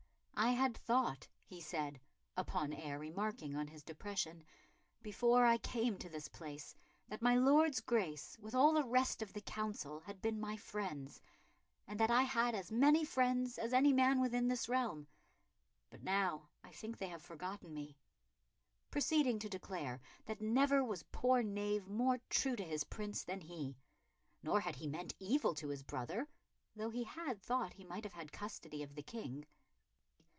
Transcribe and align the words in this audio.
"I 0.43 0.53
had 0.53 0.75
thought," 0.75 1.27
he 1.45 1.61
said, 1.61 2.01
upon 2.35 2.73
Eyre 2.73 2.97
remarking 2.97 3.55
on 3.55 3.67
his 3.67 3.83
depression, 3.83 4.43
"before 5.03 5.45
I 5.45 5.59
came 5.59 5.99
to 5.99 6.09
this 6.09 6.27
place 6.29 6.73
that 7.07 7.21
my 7.21 7.35
Lord's 7.35 7.79
Grace, 7.79 8.39
with 8.39 8.55
all 8.55 8.73
the 8.73 8.83
rest 8.83 9.21
of 9.21 9.33
the 9.33 9.41
Council, 9.41 9.99
had 9.99 10.19
been 10.19 10.39
my 10.39 10.57
friends, 10.57 11.21
and 11.87 11.99
that 11.99 12.09
I 12.09 12.23
had 12.23 12.55
as 12.55 12.71
many 12.71 13.05
friends 13.05 13.59
as 13.59 13.71
any 13.71 13.93
man 13.93 14.19
within 14.19 14.47
this 14.47 14.67
realm. 14.67 15.07
But 15.91 16.01
now 16.01 16.49
I 16.63 16.71
think 16.71 16.97
they 16.97 17.09
have 17.09 17.21
forgotten 17.21 17.71
me," 17.71 17.95
proceeding 18.89 19.37
to 19.39 19.49
declare 19.49 20.01
that 20.25 20.41
never 20.41 20.83
was 20.83 21.03
poor 21.11 21.43
knave 21.43 21.87
more 21.87 22.19
true 22.31 22.55
to 22.55 22.63
his 22.63 22.83
Prince 22.83 23.23
than 23.23 23.41
he; 23.41 23.77
nor 24.41 24.59
had 24.61 24.77
he 24.77 24.87
meant 24.87 25.13
evil 25.19 25.53
to 25.53 25.67
his 25.67 25.83
brother, 25.83 26.27
though 26.75 26.89
he 26.89 27.03
had 27.03 27.39
thought 27.43 27.73
he 27.73 27.83
might 27.85 28.03
have 28.03 28.13
had 28.13 28.29
the 28.29 28.37
custody 28.39 28.81
of 28.81 28.95
the 28.95 29.03
King. 29.03 29.45